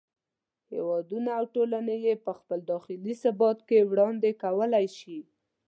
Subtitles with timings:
[0.73, 5.19] هېوادونه او ټولنې یې په خپل داخلي ثبات کې وړاندې کولای شي.